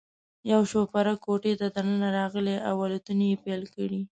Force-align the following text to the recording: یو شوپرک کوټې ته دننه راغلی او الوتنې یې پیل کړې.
یو 0.51 0.61
شوپرک 0.71 1.17
کوټې 1.25 1.53
ته 1.59 1.67
دننه 1.75 2.07
راغلی 2.19 2.55
او 2.69 2.75
الوتنې 2.85 3.27
یې 3.31 3.41
پیل 3.43 3.61
کړې. 3.75 4.01